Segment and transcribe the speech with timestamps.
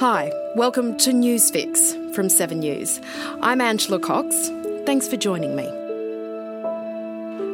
[0.00, 3.02] Hi, welcome to Newsfix from 7 News.
[3.42, 4.48] I'm Angela Cox.
[4.86, 5.68] Thanks for joining me.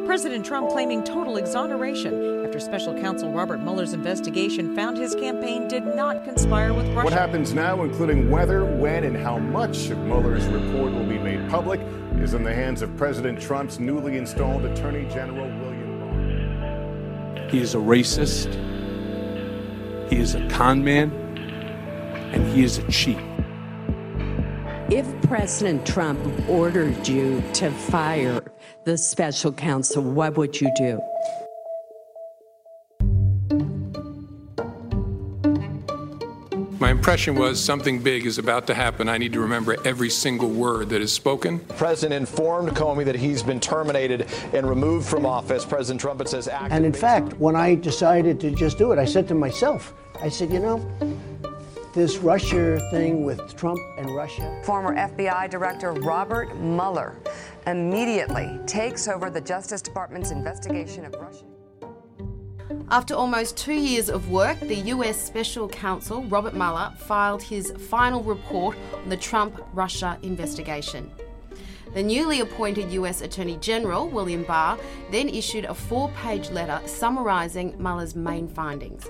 [0.05, 5.85] President Trump claiming total exoneration after special counsel Robert Mueller's investigation found his campaign did
[5.93, 7.03] not conspire with Russia.
[7.03, 11.49] What happens now, including whether, when, and how much of Mueller's report will be made
[11.49, 11.81] public,
[12.21, 15.99] is in the hands of President Trump's newly installed Attorney General William
[17.35, 17.49] Barr.
[17.49, 18.53] He is a racist.
[20.09, 21.26] He is a con man.
[22.33, 23.19] And he is a cheat.
[24.89, 28.41] If President Trump ordered you to fire
[28.85, 31.01] the special counsel, what would you do?
[36.79, 39.09] My impression was something big is about to happen.
[39.09, 41.57] I need to remember every single word that is spoken.
[41.67, 45.65] The president informed Comey that he's been terminated and removed from office.
[45.65, 49.05] President Trump, it says, and in fact, when I decided to just do it, I
[49.05, 50.77] said to myself, I said, you know,
[51.97, 54.61] this Russia thing with Trump and Russia.
[54.63, 57.17] Former FBI Director Robert Mueller
[57.65, 61.45] immediately takes over the Justice Department's investigation of Russia.
[62.91, 68.21] After almost two years of work, the US Special Counsel Robert Mueller filed his final
[68.21, 71.11] report on the Trump Russia investigation.
[71.97, 74.77] The newly appointed US Attorney General, William Barr,
[75.09, 79.09] then issued a four page letter summarising Mueller's main findings.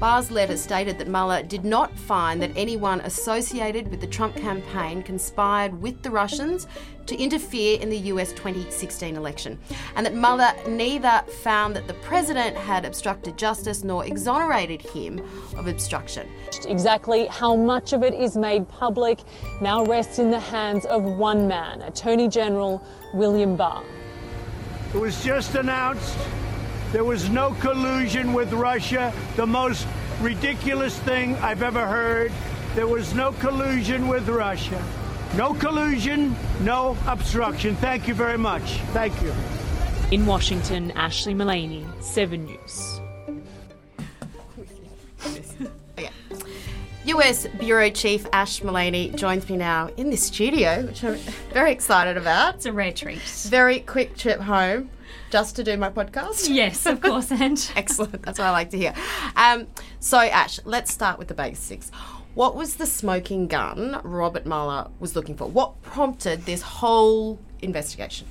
[0.00, 5.04] Barr's letter stated that Mueller did not find that anyone associated with the Trump campaign
[5.04, 6.66] conspired with the Russians
[7.06, 9.58] to interfere in the US 2016 election,
[9.94, 15.20] and that Mueller neither found that the president had obstructed justice nor exonerated him
[15.56, 16.28] of obstruction.
[16.66, 19.20] Exactly how much of it is made public
[19.60, 22.82] now rests in the hands of one man, Attorney General
[23.14, 23.84] William Barr.
[24.94, 26.16] It was just announced
[26.92, 29.86] there was no collusion with Russia, the most
[30.20, 32.32] ridiculous thing I've ever heard.
[32.74, 34.82] There was no collusion with Russia.
[35.36, 37.76] No collusion, no obstruction.
[37.76, 38.62] Thank you very much.
[38.94, 39.34] Thank you.
[40.10, 43.00] In Washington, Ashlee Mullany, 7 News.
[45.98, 46.10] okay.
[47.04, 51.16] US Bureau Chief Ash Mullany joins me now in the studio, which I'm
[51.52, 52.54] very excited about.
[52.54, 53.20] It's a rare treat.
[53.20, 54.88] Very quick trip home
[55.30, 56.48] just to do my podcast?
[56.48, 58.22] Yes, of course, and excellent.
[58.22, 58.94] That's what I like to hear.
[59.36, 59.66] Um,
[60.00, 61.90] so, Ash, let's start with the basics.
[62.36, 65.48] What was the smoking gun Robert Mueller was looking for?
[65.48, 68.26] What prompted this whole investigation?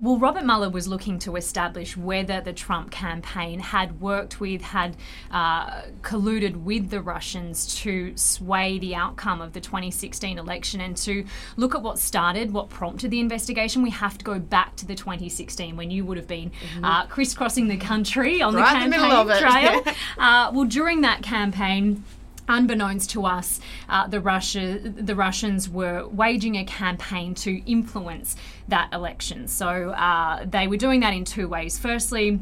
[0.00, 4.96] Well, Robert Mueller was looking to establish whether the Trump campaign had worked with, had
[5.30, 11.24] uh, colluded with the Russians to sway the outcome of the 2016 election and to
[11.56, 13.82] look at what started, what prompted the investigation.
[13.82, 16.84] We have to go back to the 2016 when you would have been mm-hmm.
[16.84, 19.94] uh, crisscrossing the country on right the campaign the trail.
[20.18, 22.02] uh, well, during that campaign,
[22.50, 28.36] unbeknownst to us, uh, the Russia, the Russians were waging a campaign to influence
[28.68, 29.48] that election.
[29.48, 31.78] So uh, they were doing that in two ways.
[31.78, 32.40] Firstly,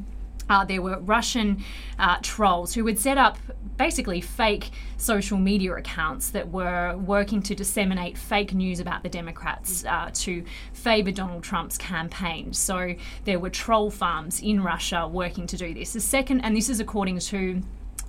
[0.51, 1.63] uh, there were Russian
[1.99, 3.39] uh, trolls who would set up
[3.77, 9.85] basically fake social media accounts that were working to disseminate fake news about the Democrats
[9.85, 12.53] uh, to favour Donald Trump's campaign.
[12.53, 12.95] So
[13.25, 15.93] there were troll farms in Russia working to do this.
[15.93, 17.63] The second, and this is according to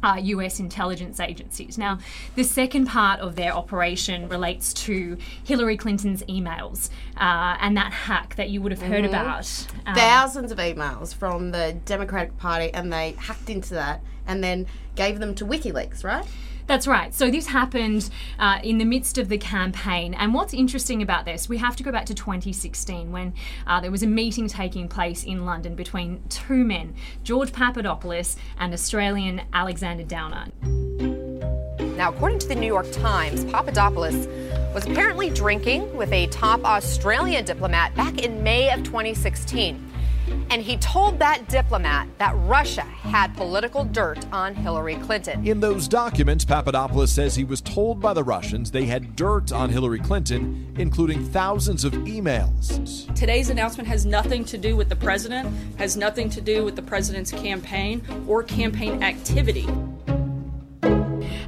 [0.03, 1.77] uh, US intelligence agencies.
[1.77, 1.99] Now,
[2.35, 8.35] the second part of their operation relates to Hillary Clinton's emails uh, and that hack
[8.35, 9.13] that you would have heard mm-hmm.
[9.13, 9.67] about.
[9.85, 14.67] Um, Thousands of emails from the Democratic Party, and they hacked into that and then
[14.95, 16.25] gave them to WikiLeaks, right?
[16.69, 17.12] That's right.
[17.16, 20.14] So this happened uh, in the midst of the campaign.
[20.14, 23.34] And what's interesting about this, we have to go back to 2016 when
[23.66, 26.93] uh, there was a meeting taking place in London between two men,
[27.23, 30.46] George Papadopoulos and Australian Alexander Downer.
[31.97, 34.28] Now, according to the New York Times, Papadopoulos
[34.72, 39.89] was apparently drinking with a top Australian diplomat back in May of 2016.
[40.49, 45.46] And he told that diplomat that Russia had political dirt on Hillary Clinton.
[45.47, 49.70] In those documents, Papadopoulos says he was told by the Russians they had dirt on
[49.70, 53.14] Hillary Clinton, including thousands of emails.
[53.16, 56.81] Today's announcement has nothing to do with the president, has nothing to do with the
[56.81, 59.67] president's campaign or campaign activity.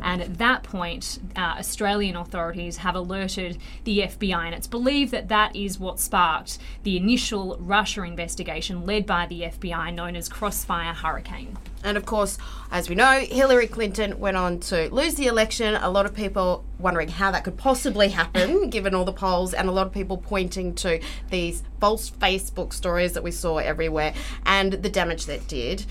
[0.01, 5.29] And at that point, uh, Australian authorities have alerted the FBI, and it's believed that
[5.29, 10.93] that is what sparked the initial Russia investigation led by the FBI, known as Crossfire
[10.93, 11.57] Hurricane.
[11.83, 12.37] And of course,
[12.71, 15.75] as we know, Hillary Clinton went on to lose the election.
[15.75, 19.67] A lot of people wondering how that could possibly happen, given all the polls, and
[19.67, 20.99] a lot of people pointing to
[21.29, 24.13] these false Facebook stories that we saw everywhere
[24.45, 25.85] and the damage that did.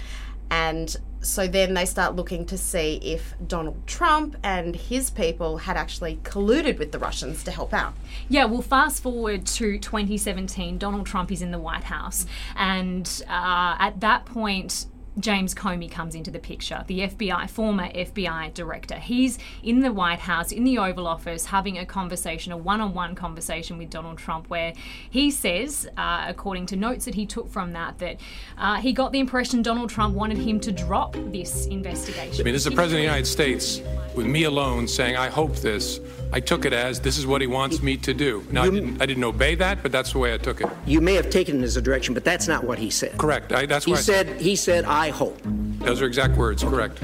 [0.50, 5.76] And so then they start looking to see if Donald Trump and his people had
[5.76, 7.94] actually colluded with the Russians to help out.
[8.28, 12.26] Yeah, well, fast forward to 2017, Donald Trump is in the White House,
[12.56, 14.86] and uh, at that point,
[15.20, 18.96] James Comey comes into the picture, the FBI, former FBI director.
[18.96, 22.94] He's in the White House, in the Oval Office, having a conversation, a one on
[22.94, 24.72] one conversation with Donald Trump, where
[25.08, 28.20] he says, uh, according to notes that he took from that, that
[28.58, 32.40] uh, he got the impression Donald Trump wanted him to drop this investigation.
[32.40, 33.80] I mean, this is the President of the United States
[34.14, 36.00] with me alone saying, I hope this.
[36.32, 38.46] I took it as this is what he wants me to do.
[38.52, 40.68] Now, I didn't, I didn't obey that, but that's the way I took it.
[40.86, 43.18] You may have taken it as a direction, but that's not what he said.
[43.18, 43.52] Correct.
[43.52, 45.40] I, that's He why I- said, he said, I hope.
[45.44, 47.00] Those are exact words, correct.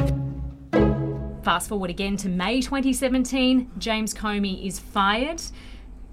[1.42, 5.42] Fast forward again to May 2017, James Comey is fired.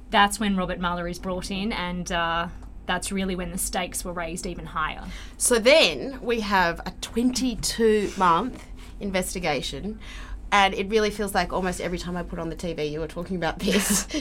[0.10, 2.48] That's when Robert Mueller is brought in, and uh,
[2.86, 5.04] that's really when the stakes were raised even higher.
[5.38, 8.64] So then we have a 22 month
[9.00, 10.00] investigation.
[10.54, 13.08] And it really feels like almost every time I put on the TV, you were
[13.08, 14.08] talking about this.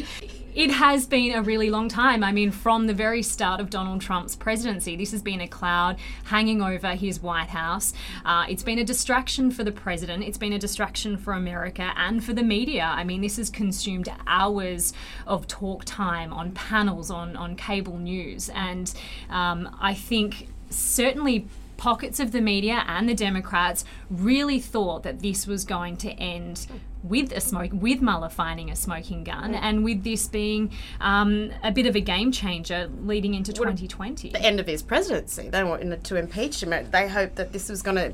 [0.54, 2.22] It has been a really long time.
[2.22, 5.96] I mean, from the very start of Donald Trump's presidency, this has been a cloud
[6.24, 7.94] hanging over his White House.
[8.22, 12.22] Uh, it's been a distraction for the president, it's been a distraction for America and
[12.22, 12.84] for the media.
[12.84, 14.92] I mean, this has consumed hours
[15.26, 18.50] of talk time on panels, on, on cable news.
[18.50, 18.92] And
[19.30, 21.46] um, I think certainly
[21.82, 26.68] pockets of the media and the Democrats really thought that this was going to end
[27.02, 30.70] with a smoke, with Mueller finding a smoking gun, and with this being
[31.00, 34.28] um, a bit of a game changer leading into 2020.
[34.28, 35.48] the end of his presidency.
[35.48, 36.70] They wanted to impeach him.
[36.70, 38.12] They hoped that this was going to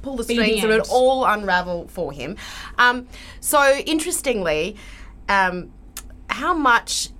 [0.00, 2.38] pull the Be the strings and it would all unravel for him.
[2.78, 3.08] Um,
[3.40, 4.74] so, interestingly,
[5.28, 5.70] um,
[6.30, 7.10] how much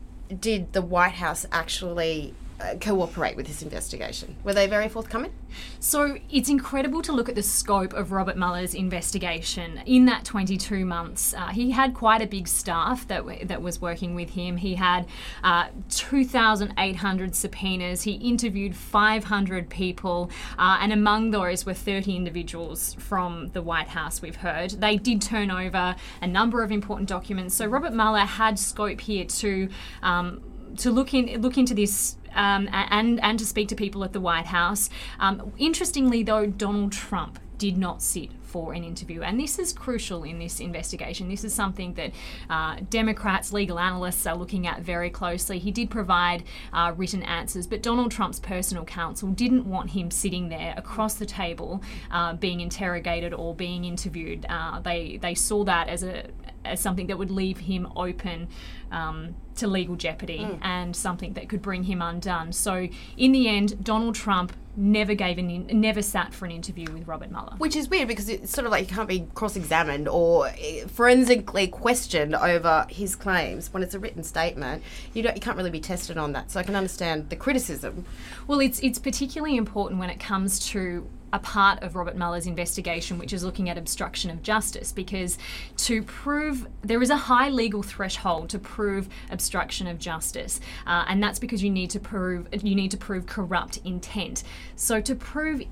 [0.41, 2.33] did the White House actually
[2.81, 4.37] cooperate with this investigation?
[4.44, 5.32] Were they very forthcoming?
[5.81, 9.82] So it's incredible to look at the scope of Robert Mueller's investigation.
[9.87, 13.81] In that 22 months, uh, he had quite a big staff that w- that was
[13.81, 14.56] working with him.
[14.56, 15.06] He had
[15.43, 18.03] uh, 2,800 subpoenas.
[18.03, 24.23] He interviewed 500 people, uh, and among those were 30 individuals from the White House.
[24.23, 27.55] We've heard they did turn over a number of important documents.
[27.55, 29.69] So Robert Mueller had scope here to.
[30.03, 30.43] Um,
[30.79, 34.21] to look in look into this um, and and to speak to people at the
[34.21, 34.91] White House.
[35.21, 40.25] Um, interestingly, though, Donald Trump did not sit for an interview, and this is crucial
[40.25, 41.29] in this investigation.
[41.29, 42.13] This is something that
[42.51, 45.59] uh, Democrats, legal analysts are looking at very closely.
[45.59, 50.49] He did provide uh, written answers, but Donald Trump's personal counsel didn't want him sitting
[50.49, 54.45] there across the table, uh, being interrogated or being interviewed.
[54.49, 56.25] Uh, they they saw that as a
[56.64, 58.49] as something that would leave him open
[58.91, 60.59] um, to legal jeopardy Mm.
[60.62, 62.53] and something that could bring him undone.
[62.53, 66.87] So in the end, Donald Trump never gave an in, never sat for an interview
[66.93, 67.55] with Robert Mueller.
[67.59, 70.87] Which is weird because it's sort of like you can't be cross examined or eh,
[70.87, 74.83] forensically questioned over his claims when it's a written statement.
[75.12, 76.50] You, don't, you can't really be tested on that.
[76.50, 78.07] So I can understand the criticism.
[78.47, 83.19] Well, it's it's particularly important when it comes to a part of Robert Mueller's investigation,
[83.19, 85.39] which is looking at obstruction of justice, because
[85.79, 91.23] to prove there is a high legal threshold to prove obstruction of justice, uh, and
[91.23, 94.43] that's because you need to prove you need to prove corrupt intent.
[94.77, 95.62] So to prove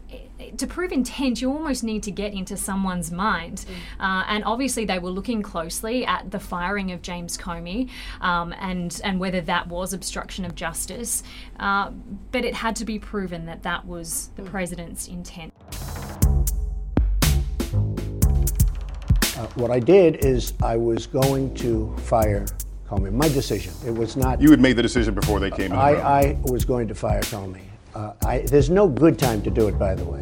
[0.57, 3.67] to prove intent, you almost need to get into someone's mind,
[3.99, 7.91] uh, and obviously they were looking closely at the firing of James Comey,
[8.21, 11.23] um, and and whether that was obstruction of justice,
[11.59, 11.91] uh,
[12.33, 15.50] but it had to be proven that that was the president's intent.
[19.41, 22.45] Uh, what I did is I was going to fire
[22.87, 23.11] Comey.
[23.13, 23.73] My decision.
[23.87, 24.41] It was not.
[24.41, 25.79] You had made the decision before they came in.
[25.79, 26.05] the room.
[26.05, 27.63] I, I was going to fire Comey.
[27.95, 30.21] Uh, I, there's no good time to do it, by the way.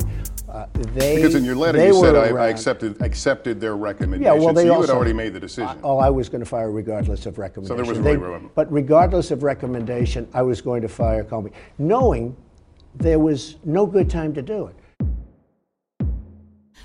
[0.49, 4.23] Uh, they because in your letter they you said I, I accepted accepted their recommendation.
[4.23, 5.79] Yeah, well, they so you also, had already made the decision.
[5.83, 7.77] Oh, I was going to fire regardless of recommendation.
[7.77, 8.51] So there was They- really room.
[8.55, 12.35] But regardless of recommendation, I was going to fire Comey, knowing
[12.95, 14.77] there was no good time to do it.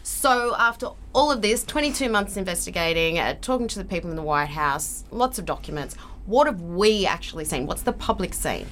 [0.06, 4.22] So after all of this, 22 months investigating, uh, talking to the people in the
[4.22, 5.96] White House, lots of documents,
[6.26, 7.68] what have we actually seen?
[7.68, 8.68] What's the public seen?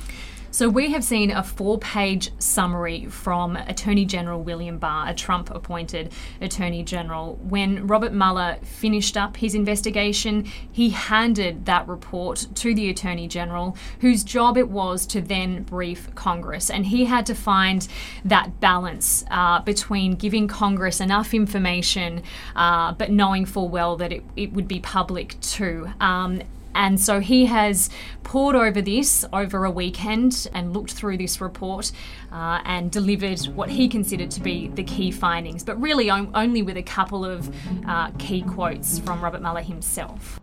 [0.53, 5.49] So, we have seen a four page summary from Attorney General William Barr, a Trump
[5.49, 7.35] appointed Attorney General.
[7.35, 13.77] When Robert Mueller finished up his investigation, he handed that report to the Attorney General,
[14.01, 16.69] whose job it was to then brief Congress.
[16.69, 17.87] And he had to find
[18.25, 22.23] that balance uh, between giving Congress enough information,
[22.57, 25.89] uh, but knowing full well that it, it would be public too.
[26.01, 26.41] Um,
[26.75, 27.89] and so he has
[28.23, 31.91] pored over this over a weekend and looked through this report
[32.31, 36.77] uh, and delivered what he considered to be the key findings, but really only with
[36.77, 37.53] a couple of
[37.87, 40.39] uh, key quotes from Robert Mueller himself.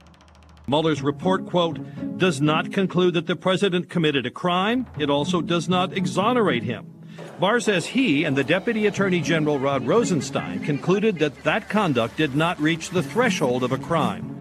[0.66, 1.78] Mueller's report, quote,
[2.18, 4.86] does not conclude that the president committed a crime.
[4.98, 6.98] It also does not exonerate him.
[7.40, 12.34] Barr says he and the Deputy Attorney General Rod Rosenstein concluded that that conduct did
[12.34, 14.37] not reach the threshold of a crime.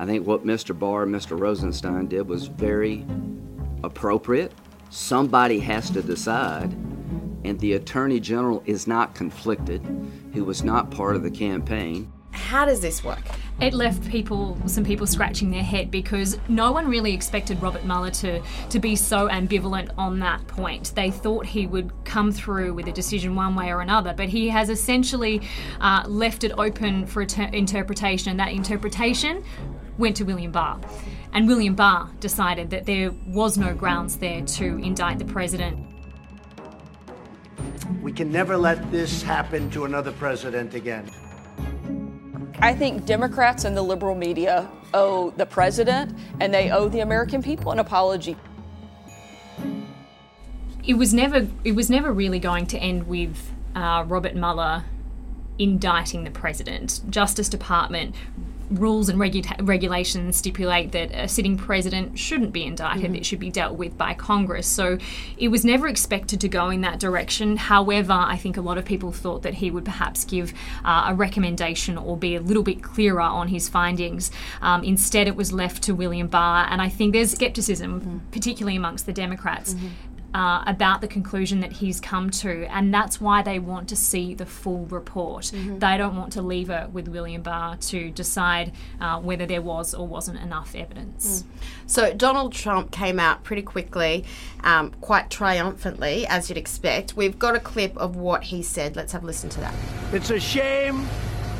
[0.00, 0.76] I think what Mr.
[0.76, 1.38] Barr and Mr.
[1.38, 3.04] Rosenstein did was very
[3.84, 4.50] appropriate.
[4.88, 6.72] Somebody has to decide,
[7.44, 9.82] and the Attorney General is not conflicted,
[10.32, 12.10] who was not part of the campaign.
[12.30, 13.20] How does this work?
[13.60, 18.10] It left people, some people scratching their head because no one really expected Robert Mueller
[18.10, 20.92] to, to be so ambivalent on that point.
[20.94, 24.48] They thought he would come through with a decision one way or another, but he
[24.48, 25.42] has essentially
[25.78, 29.44] uh, left it open for ter- interpretation, and that interpretation
[29.98, 30.80] went to William Barr.
[31.32, 35.86] And William Barr decided that there was no grounds there to indict the president.
[38.02, 41.10] We can never let this happen to another president again.
[42.62, 47.42] I think Democrats and the liberal media owe the president and they owe the American
[47.42, 48.36] people an apology.
[50.84, 54.84] It was never it was never really going to end with uh, Robert Mueller
[55.58, 57.00] indicting the president.
[57.10, 58.14] Justice Department
[58.70, 63.16] rules and regu- regulations stipulate that a sitting president shouldn't be indicted, mm-hmm.
[63.16, 64.66] it should be dealt with by Congress.
[64.66, 64.98] So
[65.36, 67.56] it was never expected to go in that direction.
[67.56, 70.52] However, I think a lot of people thought that he would perhaps give
[70.84, 74.30] uh, a recommendation or be a little bit clearer on his findings.
[74.62, 78.18] Um, instead, it was left to William Barr, and I think there's skepticism, mm-hmm.
[78.30, 79.74] particularly amongst the Democrats.
[79.74, 83.96] Mm-hmm uh, about the conclusion that he's come to, and that's why they want to
[83.96, 85.44] see the full report.
[85.44, 85.78] Mm-hmm.
[85.78, 89.94] They don't want to leave it with William Barr to decide uh, whether there was
[89.94, 91.42] or wasn't enough evidence.
[91.42, 91.46] Mm.
[91.86, 94.24] So Donald Trump came out pretty quickly,
[94.62, 97.16] um, quite triumphantly, as you'd expect.
[97.16, 98.96] We've got a clip of what he said.
[98.96, 99.74] Let's have a listen to that.
[100.12, 101.08] It's a shame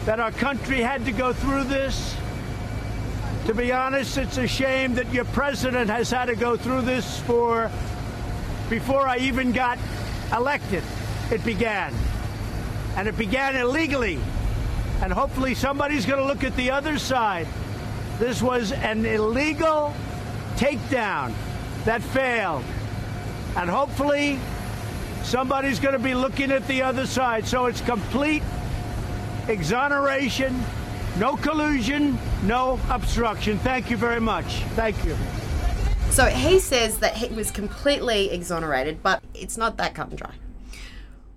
[0.04, 2.16] that our country had to go through this.
[3.46, 7.18] To be honest, it's a shame that your president has had to go through this
[7.20, 7.70] for
[8.70, 9.78] before I even got
[10.32, 10.84] elected,
[11.30, 11.92] it began.
[12.96, 14.18] And it began illegally.
[15.02, 17.48] And hopefully somebody's going to look at the other side.
[18.18, 19.94] This was an illegal
[20.56, 21.32] takedown
[21.84, 22.64] that failed.
[23.56, 24.38] And hopefully
[25.22, 27.46] somebody's going to be looking at the other side.
[27.46, 28.42] So it's complete
[29.48, 30.62] exoneration,
[31.18, 33.58] no collusion, no obstruction.
[33.58, 34.62] Thank you very much.
[34.76, 35.16] Thank you.
[36.10, 40.34] So he says that he was completely exonerated, but it's not that cut and dry.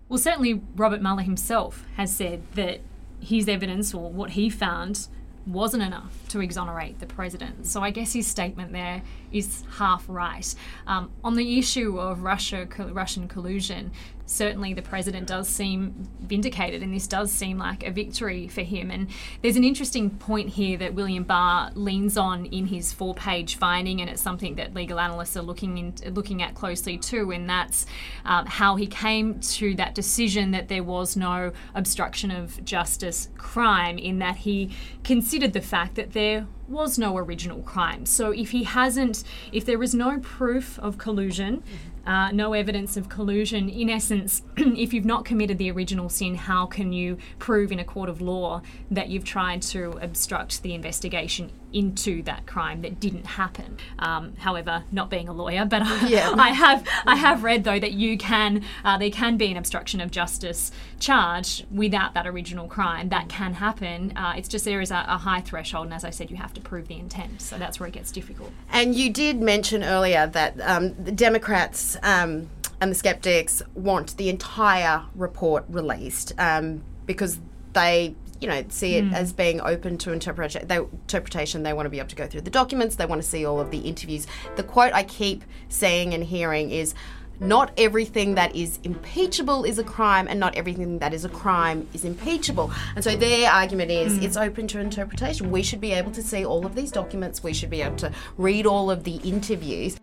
[0.09, 2.81] Well, certainly Robert Mueller himself has said that
[3.21, 5.07] his evidence or what he found
[5.45, 7.67] wasn't enough to exonerate the president.
[7.67, 10.53] So I guess his statement there is half right.
[10.87, 13.91] Um, on the issue of Russia, Russian collusion,
[14.25, 18.89] certainly the president does seem vindicated, and this does seem like a victory for him.
[18.89, 19.07] And
[19.41, 24.09] there's an interesting point here that William Barr leans on in his four-page finding, and
[24.09, 27.85] it's something that legal analysts are looking in, looking at closely too, and that's
[28.25, 33.97] um, how he came to that decision that there was no obstruction of justice crime,
[33.97, 34.71] in that he
[35.03, 38.05] considered the fact that there was no original crime.
[38.05, 41.63] So if he hasn't, if there is no proof of collusion,
[42.05, 43.69] uh, no evidence of collusion.
[43.69, 47.85] In essence, if you've not committed the original sin, how can you prove in a
[47.85, 53.25] court of law that you've tried to obstruct the investigation into that crime that didn't
[53.25, 53.77] happen?
[53.99, 56.33] Um, however, not being a lawyer, but yeah.
[56.37, 59.99] I have I have read though that you can uh, there can be an obstruction
[60.01, 63.09] of justice charge without that original crime.
[63.09, 64.15] That can happen.
[64.15, 66.53] Uh, it's just there is a, a high threshold, and as I said, you have
[66.53, 67.41] to prove the intent.
[67.41, 68.51] So that's where it gets difficult.
[68.71, 72.49] And you did mention earlier that um, the Democrats um,
[72.81, 77.39] and the skeptics want the entire report released um, because
[77.73, 79.13] they you know see it mm.
[79.13, 81.63] as being open to interpretation they, interpretation.
[81.63, 82.97] They want to be able to go through the documents.
[82.97, 84.27] They want to see all of the interviews.
[84.57, 86.93] The quote i keep seeing and hearing is
[87.39, 91.87] not everything that is impeachable is a crime and not everything that is a crime
[91.93, 92.71] is impeachable.
[92.95, 94.23] And so their argument is mm.
[94.23, 95.49] it's open to interpretation.
[95.49, 97.41] We should be able to see all of these documents.
[97.41, 99.97] We should be able to read all of the interviews.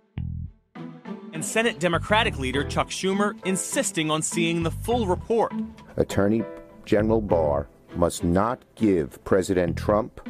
[1.33, 5.53] And Senate Democratic leader Chuck Schumer insisting on seeing the full report.
[5.97, 6.43] Attorney
[6.85, 10.21] General Barr must not give President Trump,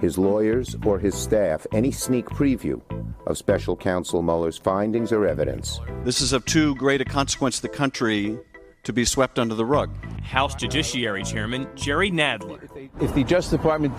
[0.00, 2.80] his lawyers, or his staff any sneak preview
[3.26, 5.80] of special counsel Mueller's findings or evidence.
[6.04, 8.38] This is of too great a consequence to the country
[8.84, 9.90] to be swept under the rug.
[10.22, 12.68] House Judiciary Chairman Jerry Nadler.
[13.02, 13.94] If the Justice Department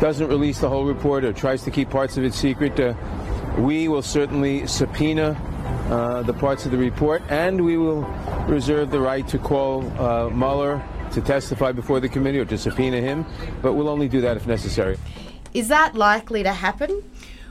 [0.00, 2.94] doesn't release the whole report or tries to keep parts of it secret, uh,
[3.58, 5.36] we will certainly subpoena
[5.90, 8.02] uh, the parts of the report, and we will
[8.48, 13.00] reserve the right to call uh, Mueller to testify before the committee or to subpoena
[13.00, 13.24] him,
[13.62, 14.96] but we'll only do that if necessary.
[15.52, 17.02] Is that likely to happen?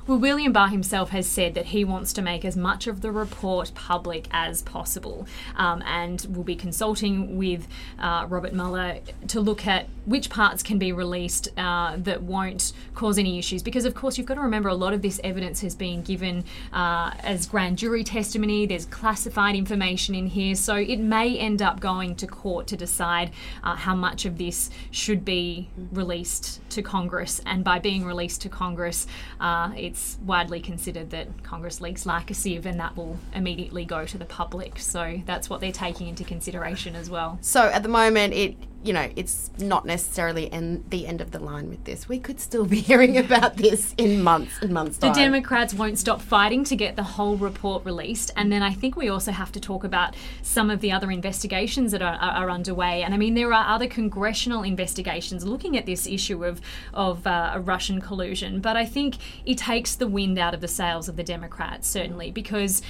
[0.07, 3.11] Well, William Barr himself has said that he wants to make as much of the
[3.11, 7.67] report public as possible um, and will be consulting with
[7.99, 13.19] uh, Robert Mueller to look at which parts can be released uh, that won't cause
[13.19, 13.61] any issues.
[13.61, 16.43] Because, of course, you've got to remember a lot of this evidence has been given
[16.73, 21.79] uh, as grand jury testimony, there's classified information in here, so it may end up
[21.79, 23.29] going to court to decide
[23.63, 27.41] uh, how much of this should be released to Congress.
[27.45, 29.05] And by being released to Congress,
[29.39, 33.83] uh, it's it's widely considered that Congress leaks like a sieve and that will immediately
[33.83, 34.79] go to the public.
[34.79, 37.37] So that's what they're taking into consideration as well.
[37.41, 41.39] So at the moment, it you know, it's not necessarily in the end of the
[41.39, 42.07] line with this.
[42.07, 44.97] We could still be hearing about this in months and months.
[44.97, 45.15] The time.
[45.15, 49.09] Democrats won't stop fighting to get the whole report released, and then I think we
[49.09, 53.03] also have to talk about some of the other investigations that are, are, are underway.
[53.03, 56.61] And I mean, there are other congressional investigations looking at this issue of
[56.93, 61.09] of uh, Russian collusion, but I think it takes the wind out of the sails
[61.09, 62.81] of the Democrats certainly because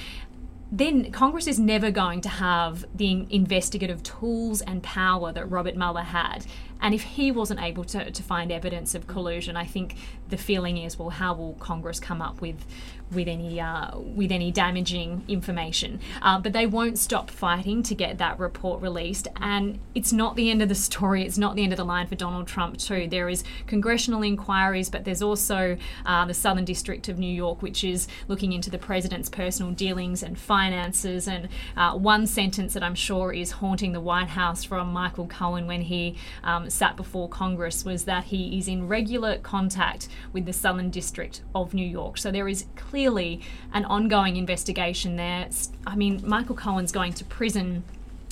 [0.72, 6.02] then Congress is never going to have the investigative tools and power that Robert Mueller
[6.02, 6.46] had.
[6.80, 9.96] And if he wasn't able to, to find evidence of collusion, I think
[10.28, 12.64] the feeling is, well, how will Congress come up with
[13.12, 16.00] with any uh, with any damaging information?
[16.22, 19.28] Uh, but they won't stop fighting to get that report released.
[19.36, 21.24] And it's not the end of the story.
[21.24, 23.06] It's not the end of the line for Donald Trump too.
[23.08, 25.76] There is congressional inquiries, but there's also
[26.06, 30.22] uh, the Southern District of New York, which is looking into the president's personal dealings
[30.22, 31.26] and finances.
[31.28, 35.66] And uh, one sentence that I'm sure is haunting the White House from Michael Cohen
[35.66, 40.52] when he um, sat before Congress was that he is in regular contact with the
[40.52, 42.18] Southern District of New York.
[42.18, 42.66] So there is
[43.00, 43.40] clearly
[43.72, 45.48] an ongoing investigation there.
[45.86, 47.82] I mean, Michael Cohen's going to prison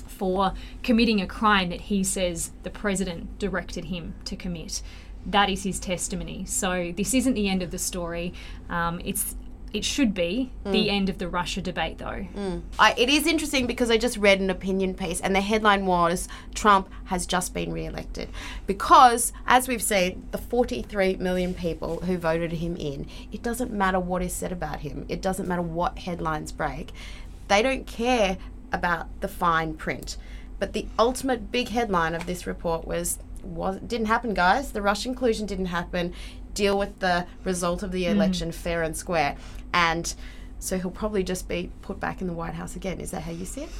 [0.06, 0.52] for
[0.82, 4.82] committing a crime that he says the president directed him to commit.
[5.24, 6.44] That is his testimony.
[6.44, 8.34] So this isn't the end of the story.
[8.68, 9.36] Um, it's
[9.72, 10.72] it should be mm.
[10.72, 12.26] the end of the Russia debate, though.
[12.34, 12.62] Mm.
[12.78, 16.28] I, it is interesting because I just read an opinion piece, and the headline was
[16.54, 18.28] Trump has just been re elected.
[18.66, 24.00] Because, as we've seen, the 43 million people who voted him in, it doesn't matter
[24.00, 26.92] what is said about him, it doesn't matter what headlines break.
[27.48, 28.38] They don't care
[28.72, 30.16] about the fine print.
[30.58, 34.72] But the ultimate big headline of this report was was didn't happen, guys.
[34.72, 36.12] The Russian inclusion didn't happen.
[36.58, 38.10] Deal with the result of the mm.
[38.10, 38.54] election mm.
[38.54, 39.36] fair and square.
[39.72, 40.12] And
[40.58, 43.00] so he'll probably just be put back in the White House again.
[43.00, 43.70] Is that how you see it?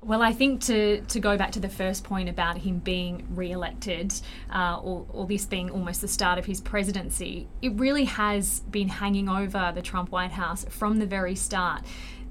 [0.00, 3.50] Well, I think to, to go back to the first point about him being re
[3.50, 4.12] elected,
[4.52, 8.88] uh, or, or this being almost the start of his presidency, it really has been
[8.88, 11.82] hanging over the Trump White House from the very start.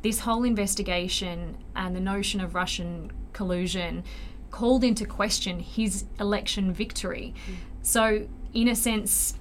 [0.01, 4.03] This whole investigation and the notion of Russian collusion
[4.49, 7.33] called into question his election victory.
[7.49, 7.55] Mm.
[7.83, 9.35] So, in a sense,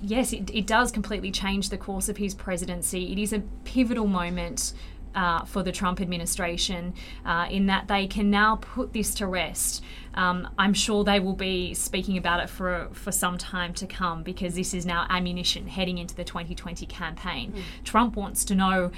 [0.00, 3.12] yes, it, it does completely change the course of his presidency.
[3.12, 4.72] It is a pivotal moment
[5.16, 9.82] uh, for the Trump administration uh, in that they can now put this to rest.
[10.14, 14.22] Um, I'm sure they will be speaking about it for for some time to come
[14.22, 17.52] because this is now ammunition heading into the 2020 campaign.
[17.52, 17.84] Mm.
[17.84, 18.90] Trump wants to know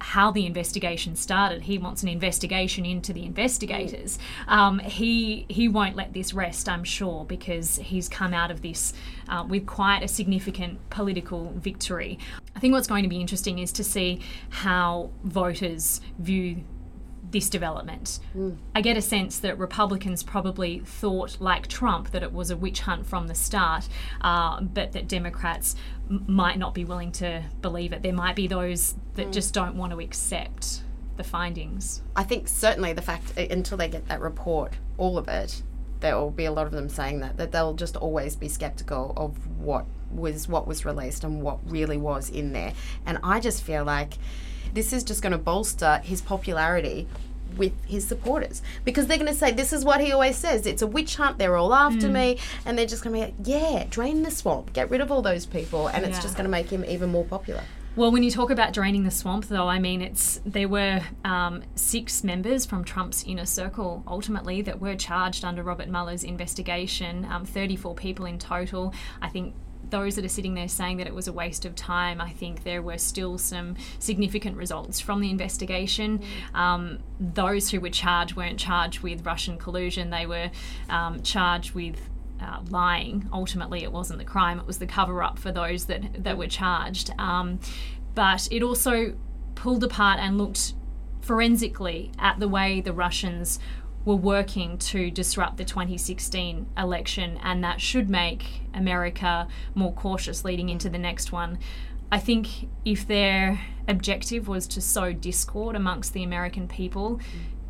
[0.00, 1.62] how the investigation started.
[1.62, 4.18] He wants an investigation into the investigators.
[4.46, 8.92] Um, he he won't let this rest, I'm sure, because he's come out of this
[9.28, 12.18] uh, with quite a significant political victory.
[12.54, 16.64] I think what's going to be interesting is to see how voters view
[17.30, 18.18] this development.
[18.36, 18.56] Mm.
[18.74, 22.80] I get a sense that Republicans probably thought, like Trump, that it was a witch
[22.80, 23.88] hunt from the start,
[24.20, 25.76] uh, but that Democrats
[26.08, 28.02] m- might not be willing to believe it.
[28.02, 29.32] There might be those that mm.
[29.32, 30.82] just don't want to accept
[31.16, 32.02] the findings.
[32.14, 35.62] I think certainly the fact until they get that report, all of it,
[36.00, 39.14] there will be a lot of them saying that that they'll just always be skeptical
[39.16, 42.72] of what was what was released and what really was in there.
[43.04, 44.14] And I just feel like
[44.76, 47.08] this is just going to bolster his popularity
[47.56, 50.82] with his supporters because they're going to say this is what he always says it's
[50.82, 52.12] a witch hunt they're all after mm.
[52.12, 55.10] me and they're just going to be like yeah drain the swamp get rid of
[55.10, 56.08] all those people and yeah.
[56.10, 57.62] it's just going to make him even more popular
[57.96, 61.62] Well, when you talk about draining the swamp, though, I mean, it's there were um,
[61.76, 67.24] six members from Trump's inner circle ultimately that were charged under Robert Mueller's investigation.
[67.24, 68.92] Um, 34 people in total.
[69.22, 69.54] I think
[69.90, 72.64] those that are sitting there saying that it was a waste of time, I think
[72.64, 76.22] there were still some significant results from the investigation.
[76.54, 80.50] Um, those who were charged weren't charged with Russian collusion, they were
[80.88, 82.00] um, charged with
[82.40, 83.28] uh, lying.
[83.32, 86.48] Ultimately, it wasn't the crime, it was the cover up for those that, that were
[86.48, 87.10] charged.
[87.18, 87.60] Um,
[88.14, 89.14] but it also
[89.54, 90.74] pulled apart and looked
[91.20, 93.58] forensically at the way the Russians
[94.06, 100.70] were working to disrupt the 2016 election, and that should make America more cautious leading
[100.70, 101.58] into the next one.
[102.10, 107.20] I think if their objective was to sow discord amongst the American people,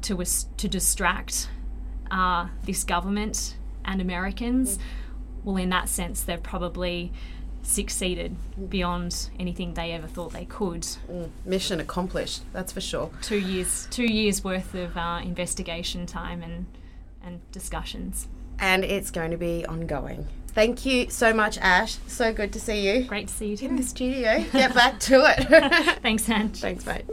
[0.03, 0.23] to
[0.59, 1.49] to distract
[2.11, 4.79] uh, this government and Americans,
[5.43, 7.13] well, in that sense, they've probably
[7.67, 8.37] succeeded
[8.71, 10.83] beyond anything they ever thought they could.
[10.83, 13.11] Mm, mission accomplished, that's for sure.
[13.23, 16.67] Two years, two years worth of uh, investigation time and
[17.23, 18.29] and discussions.
[18.59, 20.27] And it's going to be ongoing.
[20.49, 21.99] Thank you so much, Ash.
[22.07, 23.05] So good to see you.
[23.05, 23.67] Great to see you too.
[23.67, 24.43] in the studio.
[24.53, 25.99] Get back to it.
[26.03, 26.59] Thanks, Ange.
[26.59, 27.05] Thanks, mate.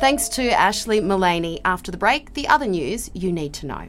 [0.00, 1.60] Thanks to Ashlee Mullany.
[1.64, 3.88] After the break, the other news you need to know.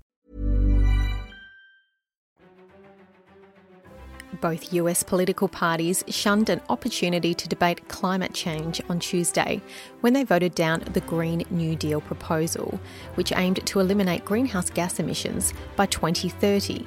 [4.41, 9.61] Both US political parties shunned an opportunity to debate climate change on Tuesday
[10.01, 12.79] when they voted down the Green New Deal proposal,
[13.15, 16.85] which aimed to eliminate greenhouse gas emissions by 2030.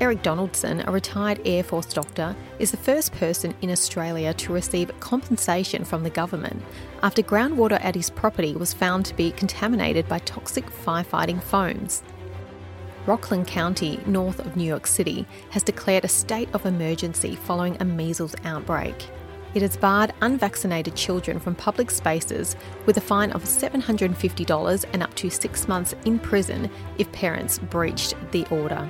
[0.00, 4.90] Eric Donaldson, a retired Air Force doctor, is the first person in Australia to receive
[4.98, 6.60] compensation from the government
[7.02, 12.02] after groundwater at his property was found to be contaminated by toxic firefighting foams.
[13.06, 17.84] Rockland County, north of New York City, has declared a state of emergency following a
[17.84, 19.10] measles outbreak.
[19.54, 25.14] It has barred unvaccinated children from public spaces with a fine of $750 and up
[25.14, 28.88] to six months in prison if parents breached the order.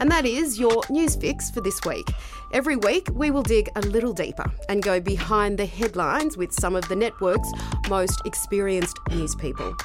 [0.00, 2.10] And that is your news fix for this week.
[2.52, 6.74] Every week, we will dig a little deeper and go behind the headlines with some
[6.74, 7.50] of the network's
[7.88, 9.76] most experienced news people.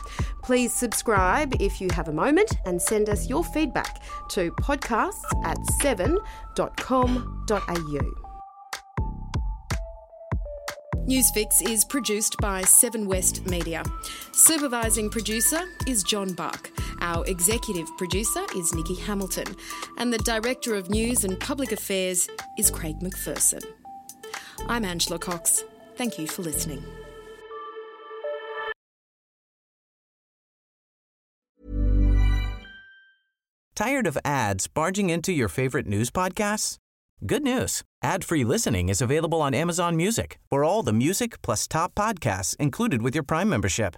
[0.42, 5.58] Please subscribe if you have a moment and send us your feedback to podcasts at
[5.82, 6.16] 7.com.au.
[11.08, 13.84] Newsfix is produced by Seven West Media.
[14.32, 16.72] Supervising producer is John Buck.
[17.02, 19.56] Our executive producer is Nikki Hamilton.
[19.98, 22.28] And the Director of News and Public Affairs
[22.58, 23.64] is Craig McPherson.
[24.68, 25.64] I'm Angela Cox.
[25.96, 26.84] Thank you for listening.
[33.76, 36.78] Tired of ads barging into your favorite news podcasts?
[37.26, 37.84] Good news.
[38.04, 43.02] Ad-free listening is available on Amazon Music for all the music plus top podcasts included
[43.02, 43.98] with your Prime membership.